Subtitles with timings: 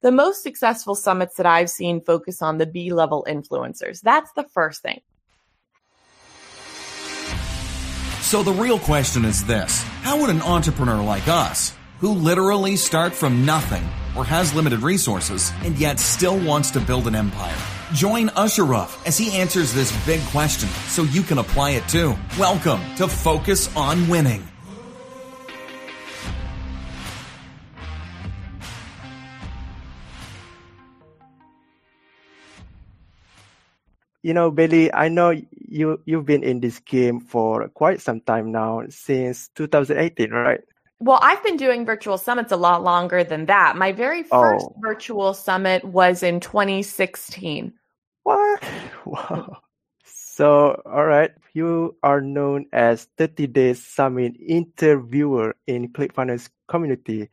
[0.00, 4.00] the most successful summits that I've seen focus on the B level influencers.
[4.00, 5.00] That's the first thing.
[8.24, 13.14] So the real question is this How would an entrepreneur like us, who literally start
[13.14, 13.84] from nothing
[14.16, 17.56] or has limited resources and yet still wants to build an empire,
[17.92, 22.16] join Usheruff as he answers this big question so you can apply it too?
[22.38, 24.53] Welcome to Focus on Winning.
[34.24, 35.36] You know, Bailey, I know
[35.68, 40.60] you you've been in this game for quite some time now, since 2018, right?
[40.98, 43.76] Well, I've been doing virtual summits a lot longer than that.
[43.76, 44.74] My very first oh.
[44.80, 47.72] virtual summit was in 2016.
[48.24, 48.64] What?
[49.04, 49.58] Wow.
[50.06, 57.28] So, all right, you are known as 30 Days Summit interviewer in ClickFunnels community,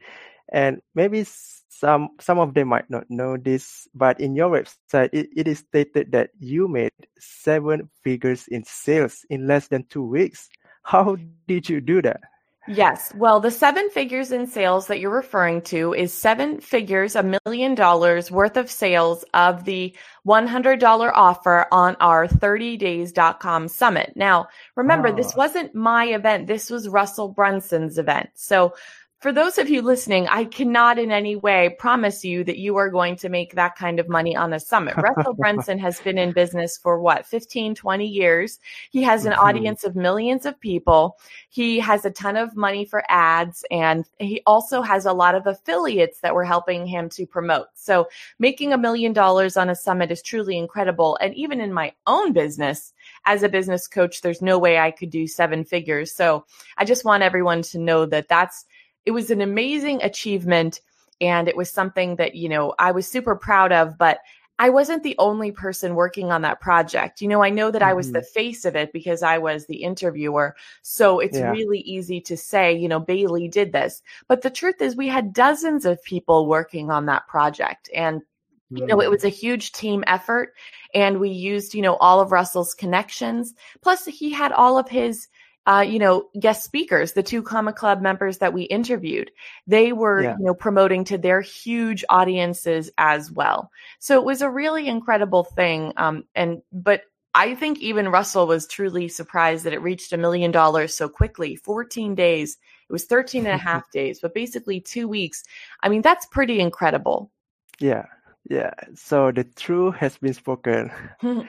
[0.52, 1.26] and maybe
[1.70, 5.60] some some of them might not know this, but in your website, it, it is
[5.60, 10.50] stated that you made seven figures in sales in less than two weeks.
[10.84, 11.18] How
[11.48, 12.22] did you do that?
[12.68, 13.12] Yes.
[13.16, 17.74] Well, the seven figures in sales that you're referring to is seven figures, a million
[17.74, 19.96] dollars worth of sales of the
[20.28, 24.14] $100 offer on our 30days.com summit.
[24.16, 25.16] Now, remember, oh.
[25.16, 25.38] this ah.
[25.38, 26.46] wasn't my event.
[26.46, 28.30] This was Russell Brunson's event.
[28.36, 28.76] So
[29.22, 32.90] for those of you listening, I cannot in any way promise you that you are
[32.90, 34.98] going to make that kind of money on a summit.
[34.98, 38.60] Russell Brunson has been in business for what, 15, 20 years.
[38.90, 39.46] He has an mm-hmm.
[39.46, 41.20] audience of millions of people.
[41.50, 45.46] He has a ton of money for ads and he also has a lot of
[45.46, 47.68] affiliates that were helping him to promote.
[47.76, 48.08] So
[48.40, 51.20] making a million dollars on a summit is truly incredible.
[51.22, 52.92] And even in my own business,
[53.26, 56.12] as a business coach, there's no way I could do seven figures.
[56.12, 56.46] So
[56.78, 58.66] I just want everyone to know that that's
[59.06, 60.82] it was an amazing achievement
[61.20, 64.20] and it was something that you know I was super proud of but
[64.62, 67.20] I wasn't the only person working on that project.
[67.20, 67.90] You know, I know that mm-hmm.
[67.90, 68.32] I was the mm-hmm.
[68.32, 70.56] face of it because I was the interviewer.
[70.84, 71.50] So it's yeah.
[71.50, 74.04] really easy to say, you know, Bailey did this.
[74.28, 77.90] But the truth is, we had dozens of people working on that project.
[77.96, 78.22] And,
[78.70, 79.10] you know, it mm.
[79.10, 80.54] was a huge team effort.
[80.94, 83.56] And we used, you know, all of Russell's connections.
[83.82, 85.28] Plus, he had all of his
[85.68, 89.30] uh, you know, guest speakers, the two Comma Club members that we interviewed,
[89.68, 90.36] they were, yeah.
[90.40, 93.72] you know, promoting to their huge audiences as well.
[94.00, 95.94] So it was a really incredible thing.
[95.98, 97.04] Um, and, but
[97.36, 101.56] I think even Russell was truly surprised that it reached a million dollars so quickly
[101.56, 102.58] 14 days.
[102.90, 105.44] It was 13 and a half days, but basically two weeks.
[105.84, 107.32] I mean, that's pretty incredible.
[107.80, 108.06] Yeah.
[108.50, 108.74] Yeah.
[108.96, 110.92] So the truth has been spoken.
[111.24, 111.46] All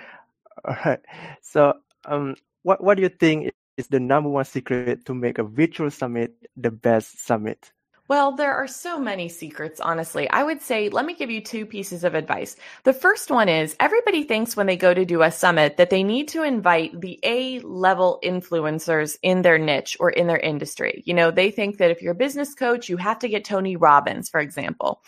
[0.85, 1.01] right.
[1.41, 5.45] So, um, what, what do you think is the number one secret to make a
[5.45, 7.73] virtual summit the best summit?
[8.09, 10.29] Well, there are so many secrets, honestly.
[10.29, 12.57] I would say, let me give you two pieces of advice.
[12.83, 16.03] The first one is everybody thinks when they go to do a summit that they
[16.03, 21.03] need to invite the A level influencers in their niche or in their industry.
[21.07, 23.77] You know, they think that if you're a business coach, you have to get Tony
[23.77, 25.01] Robbins, for example.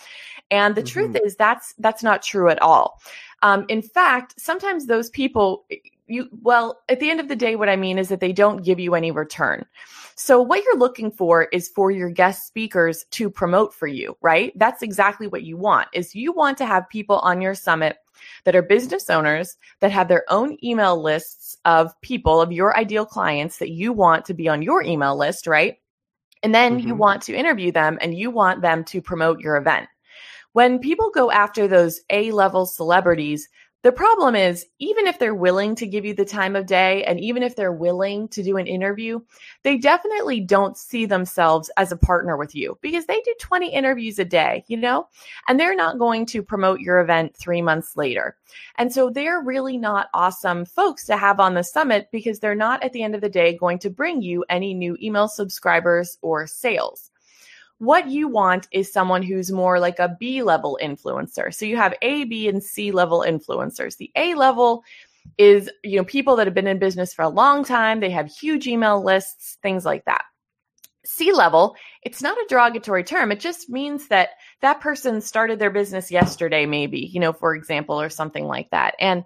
[0.51, 0.89] And the mm-hmm.
[0.89, 3.01] truth is that's, that's not true at all.
[3.43, 5.67] Um, in fact, sometimes those people,
[6.07, 8.65] you well at the end of the day what i mean is that they don't
[8.65, 9.65] give you any return.
[10.17, 14.53] So what you're looking for is for your guest speakers to promote for you right?
[14.57, 17.97] That's exactly what you want is you want to have people on your summit
[18.45, 23.05] that are business owners that have their own email lists of people of your ideal
[23.05, 25.79] clients that you want to be on your email list right?
[26.43, 26.89] And then mm-hmm.
[26.89, 29.89] you want to interview them and you want them to promote your event.
[30.53, 33.49] When people go after those A level celebrities,
[33.85, 37.21] the problem is, even if they're willing to give you the time of day and
[37.21, 39.21] even if they're willing to do an interview,
[39.63, 44.19] they definitely don't see themselves as a partner with you because they do 20 interviews
[44.19, 45.07] a day, you know,
[45.49, 48.39] and they're not going to promote your event three months later.
[48.79, 52.83] And so they're really not awesome folks to have on the summit because they're not
[52.83, 56.47] at the end of the day going to bring you any new email subscribers or
[56.47, 57.11] sales.
[57.79, 61.53] What you want is someone who's more like a B level influencer.
[61.53, 63.97] So you have A, B, and C level influencers.
[63.97, 64.85] The A level
[65.39, 68.31] is, you know, people that have been in business for a long time, they have
[68.31, 70.25] huge email lists, things like that.
[71.07, 73.31] C level, it's not a derogatory term.
[73.31, 74.31] It just means that
[74.63, 78.95] that person started their business yesterday, maybe, you know, for example, or something like that.
[78.99, 79.25] And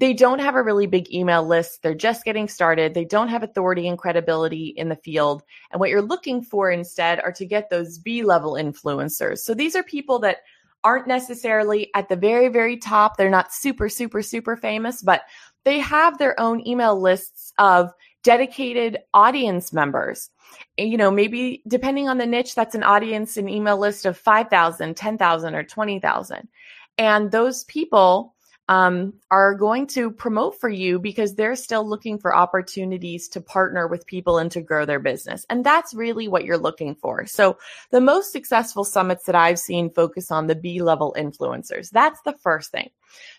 [0.00, 1.82] they don't have a really big email list.
[1.82, 2.94] They're just getting started.
[2.94, 5.42] They don't have authority and credibility in the field.
[5.70, 9.40] And what you're looking for instead are to get those B level influencers.
[9.40, 10.38] So these are people that
[10.82, 13.18] aren't necessarily at the very, very top.
[13.18, 15.24] They're not super, super, super famous, but
[15.64, 17.92] they have their own email lists of
[18.22, 20.30] dedicated audience members.
[20.78, 24.96] You know, maybe depending on the niche, that's an audience, an email list of 5,000,
[24.96, 26.48] 10,000, or 20,000.
[26.96, 28.34] And those people
[28.70, 33.88] um, are going to promote for you because they're still looking for opportunities to partner
[33.88, 35.44] with people and to grow their business.
[35.50, 37.26] And that's really what you're looking for.
[37.26, 37.58] So
[37.90, 41.90] the most successful summits that I've seen focus on the B level influencers.
[41.90, 42.90] That's the first thing.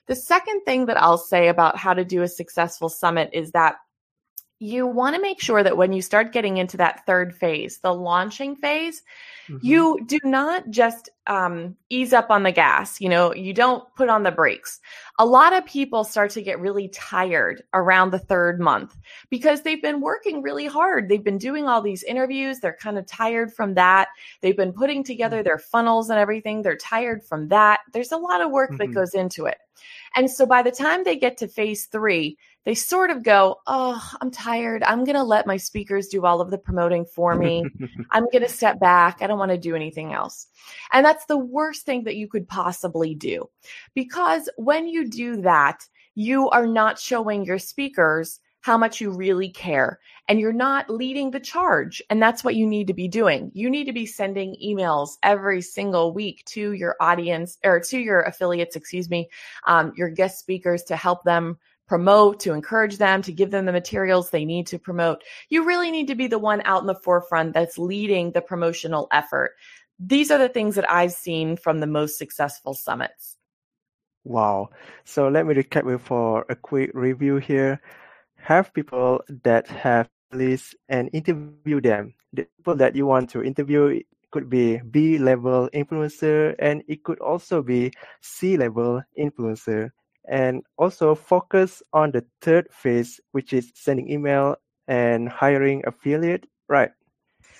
[0.07, 3.77] The second thing that I'll say about how to do a successful summit is that
[4.61, 7.91] you want to make sure that when you start getting into that third phase, the
[7.91, 9.01] launching phase,
[9.49, 9.57] mm-hmm.
[9.59, 13.01] you do not just um, ease up on the gas.
[13.01, 14.79] You know, you don't put on the brakes.
[15.17, 18.95] A lot of people start to get really tired around the third month
[19.31, 21.09] because they've been working really hard.
[21.09, 22.59] They've been doing all these interviews.
[22.59, 24.09] They're kind of tired from that.
[24.41, 25.45] They've been putting together mm-hmm.
[25.45, 26.61] their funnels and everything.
[26.61, 27.79] They're tired from that.
[27.93, 28.77] There's a lot of work mm-hmm.
[28.77, 29.57] that goes into it.
[30.15, 34.01] And so by the time they get to phase three, they sort of go, Oh,
[34.21, 34.83] I'm tired.
[34.83, 37.65] I'm going to let my speakers do all of the promoting for me.
[38.11, 39.21] I'm going to step back.
[39.21, 40.47] I don't want to do anything else.
[40.91, 43.49] And that's the worst thing that you could possibly do.
[43.95, 49.49] Because when you do that, you are not showing your speakers how much you really
[49.49, 52.01] care and you're not leading the charge.
[52.09, 53.51] And that's what you need to be doing.
[53.53, 58.21] You need to be sending emails every single week to your audience or to your
[58.21, 59.29] affiliates, excuse me,
[59.65, 61.57] um, your guest speakers to help them
[61.91, 65.21] promote, to encourage them, to give them the materials they need to promote.
[65.49, 69.09] You really need to be the one out in the forefront that's leading the promotional
[69.11, 69.55] effort.
[69.99, 73.35] These are the things that I've seen from the most successful summits.
[74.23, 74.69] Wow.
[75.03, 77.81] So let me recap for a quick review here.
[78.37, 82.13] Have people that have lists and interview them.
[82.31, 83.99] The people that you want to interview
[84.31, 87.91] could be B level influencer and it could also be
[88.21, 89.91] C level influencer
[90.27, 94.55] and also focus on the third phase, which is sending email
[94.87, 96.47] and hiring affiliate.
[96.69, 96.91] Right.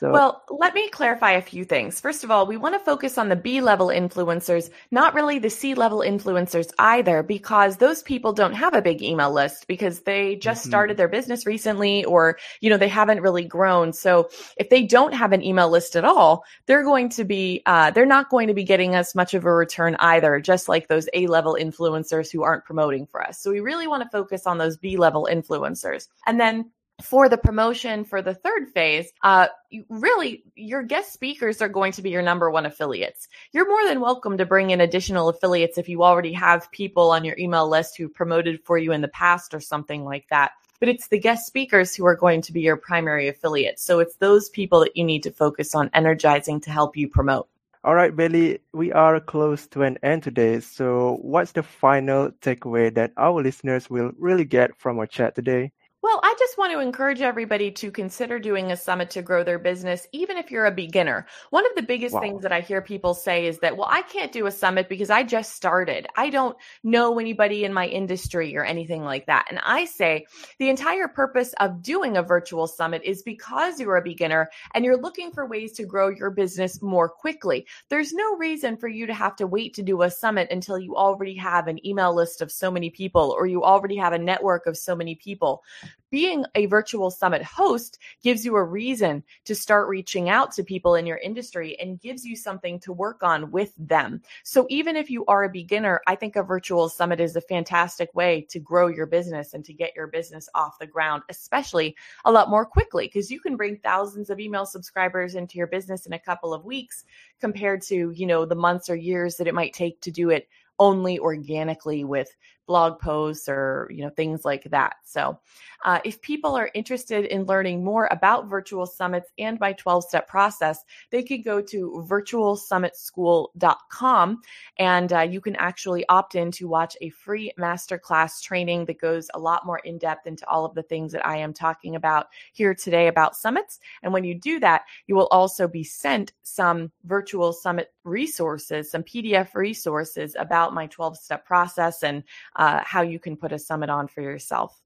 [0.02, 2.00] So, well, let me clarify a few things.
[2.00, 5.52] First of all, we want to focus on the B level influencers, not really the
[5.52, 10.38] C level influencers either, because those people don't have a big email list because they
[10.38, 10.72] just mm-hmm.
[10.72, 13.94] started their business recently or, you know, they haven't really grown.
[13.94, 14.28] So
[14.58, 18.08] if they don't have an email list at all, they're going to be, uh, they're
[18.08, 21.28] not going to be getting as much of a return either, just like those A
[21.28, 23.40] level influencers who aren't promoting for us.
[23.40, 26.08] So we really want to focus on those B level influencers.
[26.26, 26.72] And then
[27.04, 29.48] for the promotion for the third phase, uh,
[29.90, 33.28] really your guest speakers are going to be your number one affiliates.
[33.52, 37.26] You're more than welcome to bring in additional affiliates if you already have people on
[37.26, 40.52] your email list who promoted for you in the past or something like that.
[40.80, 43.84] But it's the guest speakers who are going to be your primary affiliates.
[43.84, 47.48] So it's those people that you need to focus on energizing to help you promote.
[47.84, 50.60] All right, Bailey, we are close to an end today.
[50.60, 55.72] So, what's the final takeaway that our listeners will really get from our chat today?
[56.12, 59.58] Well, I just want to encourage everybody to consider doing a summit to grow their
[59.58, 61.26] business, even if you're a beginner.
[61.52, 62.20] One of the biggest wow.
[62.20, 65.10] things that I hear people say is that, well, I can't do a summit because
[65.10, 66.08] I just started.
[66.18, 69.46] I don't know anybody in my industry or anything like that.
[69.50, 70.26] And I say
[70.60, 75.02] the entire purpose of doing a virtual summit is because you're a beginner and you're
[75.02, 77.66] looking for ways to grow your business more quickly.
[77.88, 80.94] There's no reason for you to have to wait to do a summit until you
[80.94, 84.68] already have an email list of so many people or you already have a network
[84.68, 85.64] of so many people
[86.12, 90.96] being a virtual summit host gives you a reason to start reaching out to people
[90.96, 94.22] in your industry and gives you something to work on with them.
[94.44, 98.14] So even if you are a beginner, I think a virtual summit is a fantastic
[98.14, 101.96] way to grow your business and to get your business off the ground, especially
[102.26, 106.06] a lot more quickly because you can bring thousands of email subscribers into your business
[106.06, 107.06] in a couple of weeks
[107.40, 110.48] compared to, you know, the months or years that it might take to do it
[110.82, 112.36] only organically with
[112.72, 114.96] blog posts or you know things like that.
[115.04, 115.38] So
[115.84, 120.26] uh, if people are interested in learning more about virtual summits and my 12 step
[120.26, 124.42] process they can go to virtualsummitschool.com
[124.78, 129.30] and uh, you can actually opt in to watch a free masterclass training that goes
[129.34, 132.28] a lot more in depth into all of the things that i am talking about
[132.54, 133.82] here today about summits.
[134.02, 139.04] And when you do that you will also be sent some virtual summit resources some
[139.04, 142.24] pdf resources about my 12 step process and
[142.56, 144.82] uh, how you can put a summit on for yourself.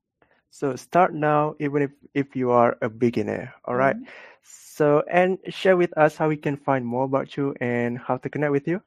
[0.50, 3.54] So start now, even if, if you are a beginner.
[3.66, 3.96] All right?
[3.96, 4.06] mm-hmm.
[4.44, 8.30] So, and share with us how we can find more about you and how to
[8.30, 8.82] connect with you.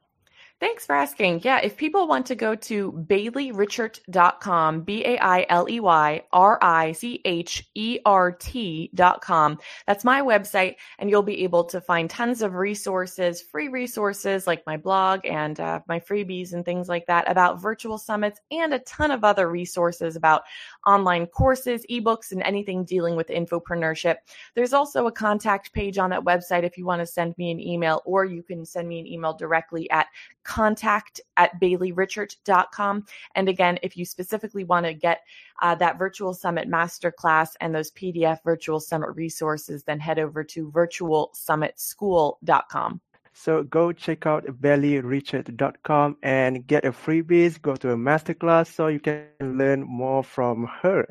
[0.59, 1.39] Thanks for asking.
[1.45, 6.59] Yeah, if people want to go to baileyrichert.com, B A I L E Y R
[6.61, 12.09] I C H E R T.com, that's my website, and you'll be able to find
[12.09, 17.05] tons of resources, free resources like my blog and uh, my freebies and things like
[17.05, 20.41] that about virtual summits, and a ton of other resources about
[20.85, 24.17] online courses, ebooks, and anything dealing with infopreneurship.
[24.55, 27.61] There's also a contact page on that website if you want to send me an
[27.61, 30.07] email, or you can send me an email directly at
[30.49, 33.05] contact at baileyrichert.com.
[33.35, 35.21] And again, if you specifically want to get
[35.61, 40.71] uh, that virtual summit masterclass and those PDF virtual summit resources, then head over to
[40.71, 43.01] virtualsummitschool.com.
[43.31, 48.99] So go check out baileyrichert.com and get a freebies, go to a masterclass so you
[48.99, 51.07] can learn more from her.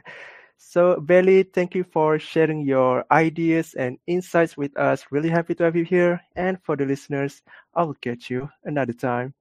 [0.61, 5.07] So, Bailey, thank you for sharing your ideas and insights with us.
[5.11, 6.21] Really happy to have you here.
[6.35, 7.43] And for the listeners,
[7.75, 9.35] I will catch you another time.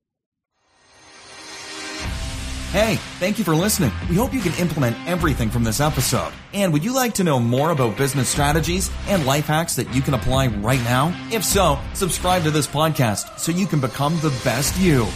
[2.72, 3.92] Hey, thank you for listening.
[4.10, 6.34] We hope you can implement everything from this episode.
[6.54, 10.02] And would you like to know more about business strategies and life hacks that you
[10.02, 11.16] can apply right now?
[11.32, 15.08] If so, subscribe to this podcast so you can become the best you.